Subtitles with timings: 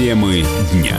[0.00, 0.98] Темы дня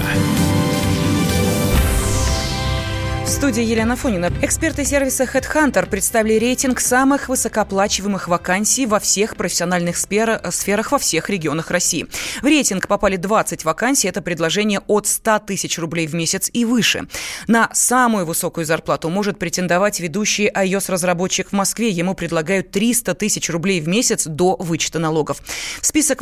[3.41, 4.31] студии Елена Фонина.
[4.43, 11.71] Эксперты сервиса HeadHunter представили рейтинг самых высокооплачиваемых вакансий во всех профессиональных сферах во всех регионах
[11.71, 12.05] России.
[12.43, 14.07] В рейтинг попали 20 вакансий.
[14.07, 17.07] Это предложение от 100 тысяч рублей в месяц и выше.
[17.47, 21.89] На самую высокую зарплату может претендовать ведущий iOS-разработчик в Москве.
[21.89, 25.41] Ему предлагают 300 тысяч рублей в месяц до вычета налогов.
[25.81, 26.21] В список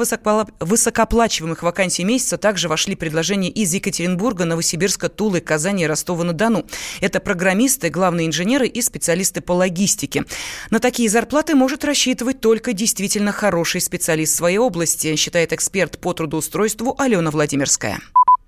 [0.62, 6.66] высокооплачиваемых вакансий месяца также вошли предложения из Екатеринбурга, Новосибирска, Тулы, Казани и Ростова-на-Дону.
[7.10, 10.26] Это программисты, главные инженеры и специалисты по логистике.
[10.70, 16.94] На такие зарплаты может рассчитывать только действительно хороший специалист своей области, считает эксперт по трудоустройству
[17.00, 18.00] Алена Владимирская.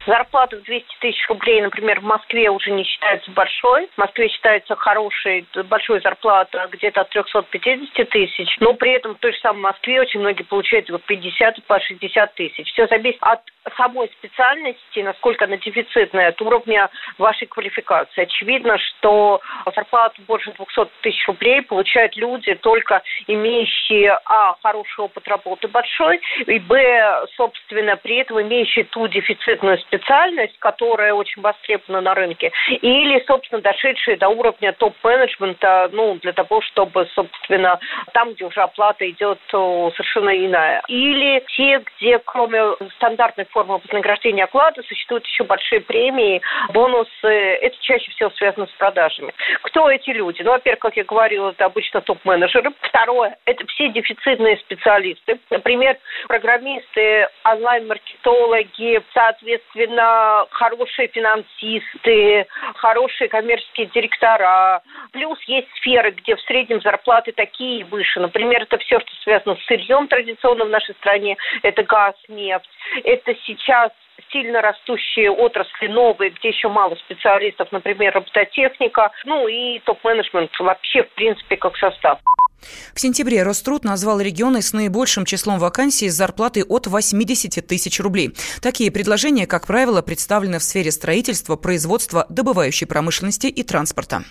[0.08, 3.88] Зарплата в 200 тысяч рублей, например, в Москве уже не считается большой.
[3.96, 8.58] В Москве считается хорошей, большой зарплата где-то от 350 тысяч.
[8.60, 12.34] Но при этом в той же самой Москве очень многие получают по 50 по 60
[12.34, 12.72] тысяч.
[12.72, 13.42] Все зависит от
[13.78, 18.24] самой специальности, насколько она дефицитная, от уровня вашей квалификации.
[18.24, 19.40] Очевидно, что
[19.76, 26.58] зарплату больше 200 тысяч рублей получают люди, только имеющие, а, хороший опыт работы большой, и,
[26.58, 29.78] б, собственно, при этом имеющие ту дефицитную
[30.60, 37.08] которая очень востребована на рынке, или, собственно, дошедшие до уровня топ-менеджмента, ну, для того, чтобы,
[37.14, 37.80] собственно,
[38.14, 40.82] там, где уже оплата идет совершенно иная.
[40.88, 42.62] Или те, где кроме
[42.96, 47.28] стандартной формы вознаграждения оклада существуют еще большие премии, бонусы.
[47.28, 49.34] Это чаще всего связано с продажами.
[49.64, 50.42] Кто эти люди?
[50.42, 52.72] Ну, во-первых, как я говорила, это обычно топ-менеджеры.
[52.82, 55.40] Второе, это все дефицитные специалисты.
[55.50, 64.82] Например, программисты, онлайн-маркетологи, соответственно, особенно хорошие финансисты, хорошие коммерческие директора.
[65.12, 68.20] Плюс есть сферы, где в среднем зарплаты такие выше.
[68.20, 71.38] Например, это все, что связано с сырьем традиционно в нашей стране.
[71.64, 72.70] Это газ, нефть.
[73.04, 73.92] Это сейчас
[74.32, 81.10] сильно растущие отрасли новые, где еще мало специалистов, например, робототехника, ну и топ-менеджмент вообще, в
[81.16, 82.20] принципе, как состав.
[82.94, 88.36] В сентябре Роструд назвал регионы с наибольшим числом вакансий с зарплатой от 80 тысяч рублей.
[88.62, 94.24] Такие предложения, как правило, представлены в сфере строительства, производства, добывающей промышленности и транспорта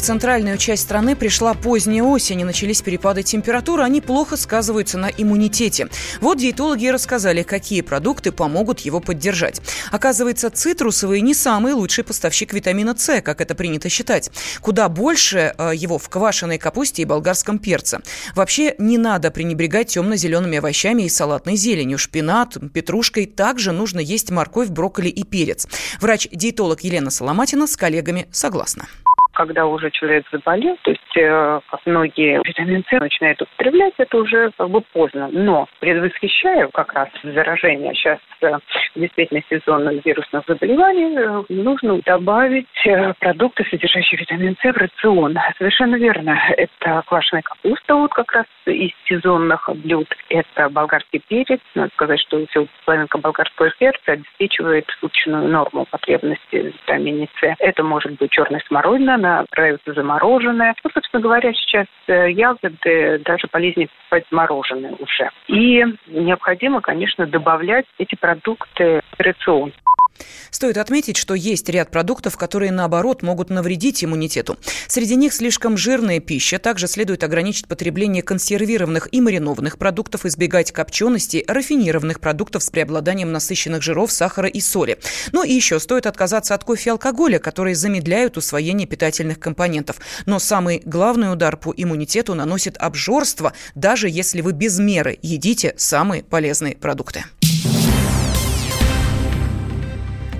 [0.00, 3.82] центральную часть страны пришла поздняя осень и начались перепады температуры.
[3.82, 5.88] Они плохо сказываются на иммунитете.
[6.20, 9.60] Вот диетологи рассказали, какие продукты помогут его поддержать.
[9.92, 14.30] Оказывается, цитрусовые не самый лучший поставщик витамина С, как это принято считать.
[14.60, 18.00] Куда больше э, его в квашеной капусте и болгарском перце.
[18.34, 21.98] Вообще не надо пренебрегать темно-зелеными овощами и салатной зеленью.
[21.98, 25.66] Шпинат, петрушкой также нужно есть морковь, брокколи и перец.
[26.00, 28.88] Врач-диетолог Елена Соломатина с коллегами согласна
[29.34, 34.70] когда уже человек заболел, то есть э, многие витамин С начинают употреблять, это уже как
[34.70, 35.28] бы поздно.
[35.30, 38.58] Но предвосхищаю как раз заражение сейчас э,
[38.94, 45.36] действительно сезонных вирусных заболеваний, э, нужно добавить э, продукты, содержащие витамин С в рацион.
[45.58, 46.38] Совершенно верно.
[46.56, 50.08] Это квашеная капуста, вот как раз из сезонных блюд.
[50.28, 51.60] Это болгарский перец.
[51.74, 52.44] Надо сказать, что
[52.84, 57.54] половинка болгарского перца обеспечивает суточную норму потребности в витамине С.
[57.58, 60.74] Это может быть черная смородина, она продается замороженная.
[60.84, 65.30] Ну, собственно говоря, сейчас э, ягоды даже полезнее покупать мороженое уже.
[65.48, 69.72] И необходимо, конечно, добавлять эти продукты в рацион.
[70.50, 74.56] Стоит отметить, что есть ряд продуктов, которые, наоборот, могут навредить иммунитету.
[74.86, 76.58] Среди них слишком жирная пища.
[76.58, 83.82] Также следует ограничить потребление консервированных и маринованных продуктов, избегать копчености, рафинированных продуктов с преобладанием насыщенных
[83.82, 84.98] жиров, сахара и соли.
[85.32, 89.96] Ну и еще стоит отказаться от кофе и алкоголя, которые замедляют усвоение питательных компонентов.
[90.26, 96.22] Но самый главный удар по иммунитету наносит обжорство, даже если вы без меры едите самые
[96.22, 97.24] полезные продукты.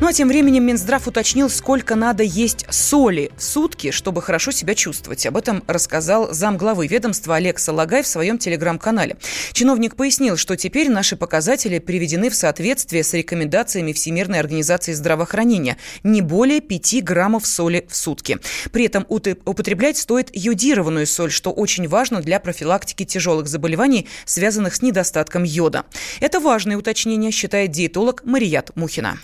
[0.05, 4.75] Ну а тем временем Минздрав уточнил, сколько надо есть соли в сутки, чтобы хорошо себя
[4.75, 5.25] чувствовать.
[5.25, 9.17] Об этом рассказал замглавы ведомства Олег Салагай в своем телеграм-канале.
[9.55, 15.79] Чиновник пояснил, что теперь наши показатели приведены в соответствие с рекомендациями Всемирной организации здравоохранения.
[16.03, 18.41] Не более 5 граммов соли в сутки.
[18.73, 24.83] При этом употреблять стоит йодированную соль, что очень важно для профилактики тяжелых заболеваний, связанных с
[24.83, 25.87] недостатком йода.
[26.21, 29.19] Это важное уточнение, считает диетолог Марият Мухина.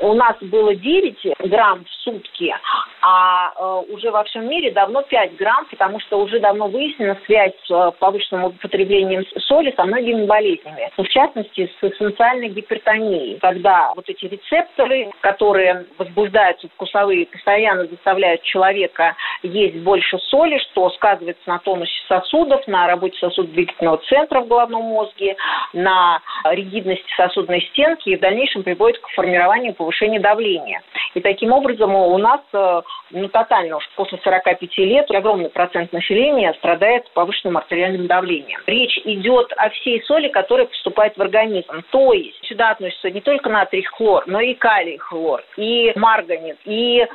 [0.00, 2.54] У нас было 9 грамм в сутки,
[3.00, 7.54] а э, уже во всем мире давно 5 грамм, потому что уже давно выяснена связь
[7.64, 14.06] с э, повышенным употреблением соли со многими болезнями, в частности с эссенциальной гипертонией, когда вот
[14.08, 21.92] эти рецепторы, которые возбуждаются вкусовые, постоянно заставляют человека есть больше соли, что сказывается на тонусе
[22.06, 25.36] сосудов, на работе сосудодвигательного центра в головном мозге,
[25.72, 30.82] на ригидности сосудной стенки и в дальнейшем приводит к формированию повышения давления.
[31.16, 36.52] И таким образом у нас э, ну, тотально уж после 45 лет огромный процент населения
[36.58, 38.60] страдает повышенным артериальным давлением.
[38.66, 41.82] Речь идет о всей соли, которая поступает в организм.
[41.90, 47.06] То есть сюда относятся не только натрий хлор, но и калий хлор, и марганец, и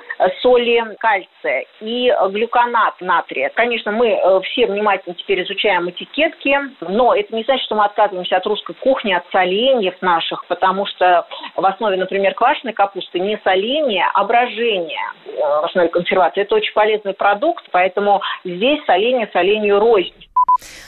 [0.41, 3.51] соли кальция, и глюконат натрия.
[3.53, 8.37] Конечно, мы э, все внимательно теперь изучаем этикетки, но это не значит, что мы отказываемся
[8.37, 13.90] от русской кухни, от соленьев наших, потому что в основе, например, квашеной капусты не соление,
[13.99, 16.41] а брожение э, в консервации.
[16.41, 20.13] Это очень полезный продукт, поэтому здесь соление соленью рознь.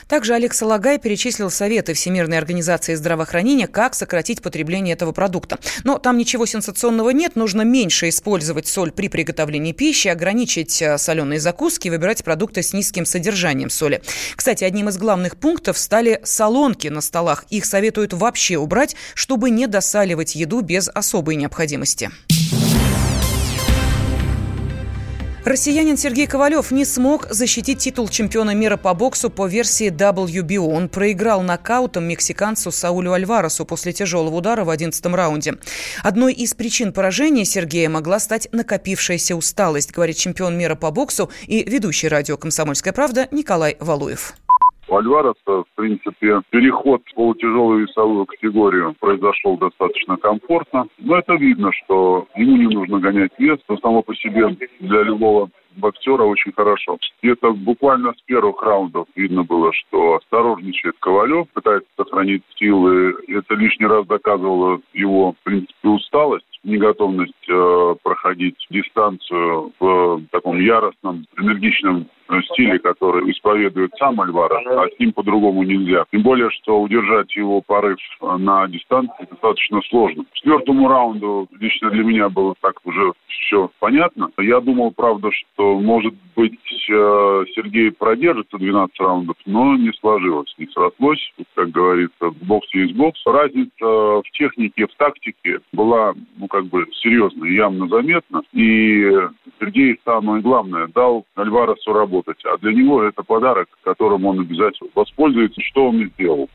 [0.08, 5.58] Также Олег Салагай перечислил советы Всемирной организации здравоохранения, как сократить потребление этого продукта.
[5.82, 11.40] Но там ничего сенсационного нет, нужно меньше использовать соль при приготовлении пищи, ограничить э, соленые
[11.40, 14.02] закуски, выбирать продукты с низким содержанием соли.
[14.36, 17.44] Кстати, одним из главных пунктов стали солонки на столах.
[17.50, 22.10] Их советуют вообще убрать, чтобы не досаливать еду без особой необходимости.
[25.44, 30.74] Россиянин Сергей Ковалев не смог защитить титул чемпиона мира по боксу по версии WBO.
[30.74, 35.56] Он проиграл нокаутом мексиканцу Саулю Альваресу после тяжелого удара в 11 раунде.
[36.02, 41.62] Одной из причин поражения Сергея могла стать накопившаяся усталость, говорит чемпион мира по боксу и
[41.62, 44.34] ведущий радио «Комсомольская правда» Николай Валуев.
[44.88, 50.86] У Альвареса, в принципе, переход в полутяжелую весовую категорию произошел достаточно комфортно.
[50.98, 55.48] Но это видно, что ему не нужно гонять вес, но само по себе для любого
[55.76, 56.98] боксера очень хорошо.
[57.22, 63.16] И это буквально с первых раундов видно было, что осторожничает Ковалев, пытается сохранить силы.
[63.28, 71.26] Это лишний раз доказывало его, в принципе, усталость неготовность э, проходить дистанцию в таком яростном,
[71.38, 72.08] энергичном
[72.42, 76.04] стиле, который исповедует сам Альварес, а с ним по-другому нельзя.
[76.12, 80.24] Тем более, что удержать его порыв на дистанции достаточно сложно.
[80.24, 84.30] К четвертому раунду лично для меня было так уже все понятно.
[84.38, 86.58] Я думал, правда, что, может быть,
[86.90, 91.32] э, Сергей продержится 12 раундов, но не сложилось, не срослось.
[91.54, 93.20] Как говорится, бокс есть бокс.
[93.26, 98.42] Разница в технике, в тактике была, ну, как бы, серьезная, явно заметна.
[98.52, 99.10] И
[99.60, 102.44] Сергей, самое главное, дал Альваресу работать.
[102.44, 105.60] А для него это подарок, которым он обязательно воспользуется.
[105.60, 106.48] Что он и сделал.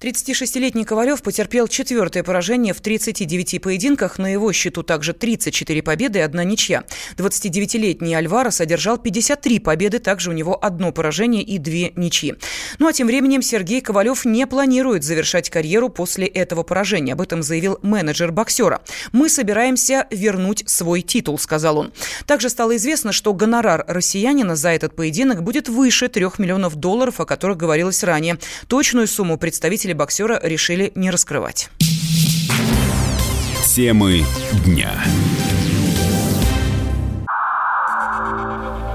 [0.00, 4.18] 36-летний Ковалев потерпел четвертое поражение в 39 поединках.
[4.18, 6.84] На его счету также 34 победы и одна ничья.
[7.16, 12.34] 29-летний Альвара содержал 53 победы, также у него одно поражение и две ничьи.
[12.78, 17.14] Ну а тем временем Сергей Ковалев не планирует завершать карьеру после этого поражения.
[17.14, 18.80] Об этом заявил менеджер боксера.
[19.12, 21.92] «Мы собираемся вернуть свой титул»,— сказал он.
[22.26, 27.24] Также стало известно, что гонорар россиянина за этот поединок будет выше 3 миллионов долларов, о
[27.24, 28.38] которых говорилось ранее.
[28.68, 31.68] Точную сумму представители боксера решили не раскрывать.
[33.64, 34.22] Темы
[34.64, 34.92] дня.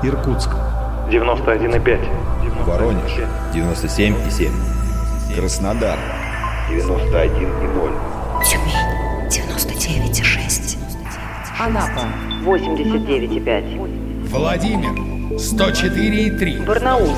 [0.04, 0.52] Иркутск.
[1.10, 2.64] 91,5.
[2.64, 3.12] Воронеж.
[3.54, 4.54] 97,7.
[5.36, 6.00] Краснодар.
[6.70, 7.92] 91,0.
[8.50, 9.28] Тюмень.
[9.30, 10.78] 99,6.
[11.60, 12.08] Анапа.
[12.46, 14.30] 89,5.
[14.30, 14.94] Владимир.
[15.38, 16.66] 104,3.
[16.66, 17.18] Барнаул.